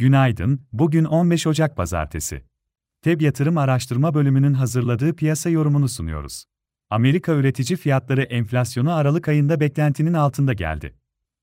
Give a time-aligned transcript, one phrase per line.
[0.00, 2.42] Günaydın, bugün 15 Ocak Pazartesi.
[3.02, 6.44] TEB Yatırım Araştırma Bölümünün hazırladığı piyasa yorumunu sunuyoruz.
[6.90, 10.94] Amerika üretici fiyatları enflasyonu Aralık ayında beklentinin altında geldi.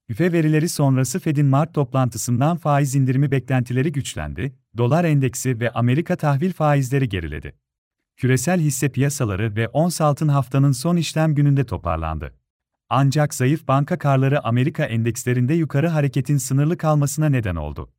[0.10, 6.54] Üfe verileri sonrası Fed'in Mart toplantısından faiz indirimi beklentileri güçlendi, dolar endeksi ve Amerika tahvil
[6.54, 7.56] faizleri geriledi.
[8.16, 12.34] Küresel hisse piyasaları ve ons altın haftanın son işlem gününde toparlandı.
[12.90, 17.90] Ancak zayıf banka karları Amerika endekslerinde yukarı hareketin sınırlı kalmasına neden oldu.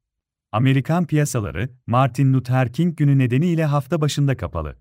[0.52, 4.76] Amerikan piyasaları, Martin Luther King günü nedeniyle hafta başında kapalı.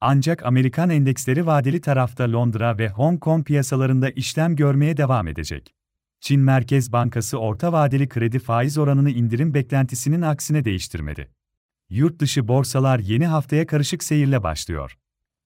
[0.00, 5.74] Ancak Amerikan endeksleri vadeli tarafta Londra ve Hong Kong piyasalarında işlem görmeye devam edecek.
[6.20, 11.30] Çin Merkez Bankası orta vadeli kredi faiz oranını indirim beklentisinin aksine değiştirmedi.
[11.90, 14.98] Yurt dışı borsalar yeni haftaya karışık seyirle başlıyor.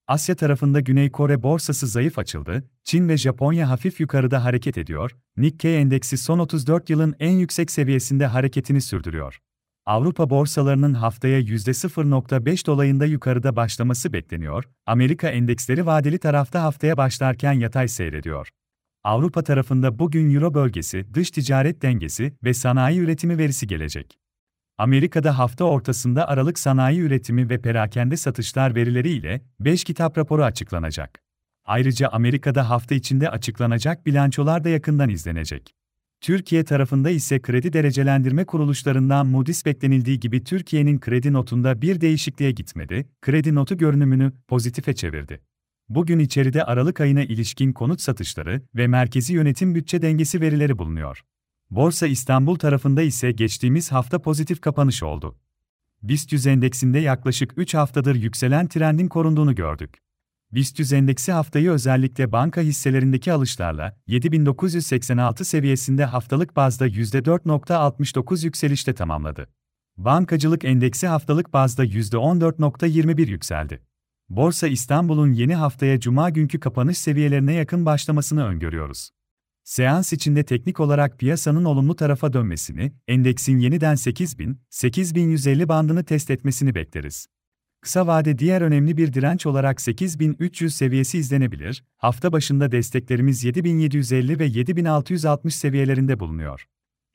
[0.07, 5.77] Asya tarafında Güney Kore borsası zayıf açıldı, Çin ve Japonya hafif yukarıda hareket ediyor, Nikkei
[5.77, 9.41] endeksi son 34 yılın en yüksek seviyesinde hareketini sürdürüyor.
[9.89, 17.89] Avrupa borsalarının haftaya %0.5 dolayında yukarıda başlaması bekleniyor, Amerika endeksleri vadeli tarafta haftaya başlarken yatay
[17.89, 18.49] seyrediyor.
[19.05, 24.19] Avrupa tarafında bugün Euro bölgesi, dış ticaret dengesi ve sanayi üretimi verisi gelecek.
[24.79, 31.23] Amerika'da hafta ortasında Aralık sanayi üretimi ve perakende satışlar verileri ile 5 kitap raporu açıklanacak.
[31.65, 35.78] Ayrıca Amerika'da hafta içinde açıklanacak bilançolar da yakından izlenecek.
[36.21, 43.09] Türkiye tarafında ise kredi derecelendirme kuruluşlarından Moody's beklenildiği gibi Türkiye'nin kredi notunda bir değişikliğe gitmedi,
[43.23, 45.41] kredi notu görünümünü pozitife çevirdi.
[45.89, 51.23] Bugün içeride Aralık ayına ilişkin konut satışları ve merkezi yönetim bütçe dengesi verileri bulunuyor.
[51.71, 55.39] Borsa İstanbul tarafında ise geçtiğimiz hafta pozitif kapanış oldu.
[56.03, 59.99] BIST 100 endeksinde yaklaşık 3 haftadır yükselen trendin korunduğunu gördük.
[60.53, 69.49] BIST 100 endeksi haftayı özellikle banka hisselerindeki alışlarla 7986 seviyesinde haftalık bazda %4.69 yükselişte tamamladı.
[69.97, 73.83] Bankacılık endeksi haftalık bazda %14.21 yükseldi.
[74.29, 79.11] Borsa İstanbul'un yeni haftaya cuma günkü kapanış seviyelerine yakın başlamasını öngörüyoruz.
[79.65, 86.75] Seans içinde teknik olarak piyasanın olumlu tarafa dönmesini, endeksin yeniden 8000, 8150 bandını test etmesini
[86.75, 87.27] bekleriz.
[87.89, 94.45] Kısa vade diğer önemli bir direnç olarak 8300 seviyesi izlenebilir, hafta başında desteklerimiz 7750 ve
[94.45, 96.65] 7660 seviyelerinde bulunuyor.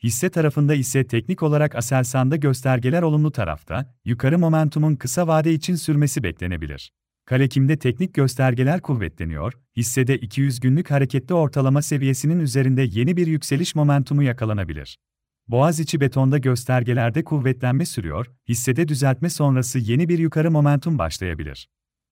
[0.03, 6.23] Hisse tarafında ise teknik olarak Aselsan'da göstergeler olumlu tarafta, yukarı momentumun kısa vade için sürmesi
[6.23, 6.91] beklenebilir.
[7.25, 14.23] Kalekim'de teknik göstergeler kuvvetleniyor, hissede 200 günlük hareketli ortalama seviyesinin üzerinde yeni bir yükseliş momentumu
[14.23, 14.97] yakalanabilir.
[15.47, 21.69] Boğaziçi betonda göstergelerde kuvvetlenme sürüyor, hissede düzeltme sonrası yeni bir yukarı momentum başlayabilir.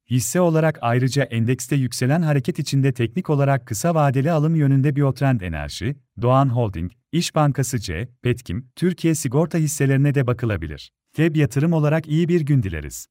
[0.10, 5.96] Hisse olarak ayrıca endekste yükselen hareket içinde teknik olarak kısa vadeli alım yönünde Biotrend Enerji,
[6.22, 10.92] Doğan Holding, İş Bankası C, Petkim, Türkiye Sigorta hisselerine de bakılabilir.
[11.14, 13.08] TEB yatırım olarak iyi bir gün dileriz.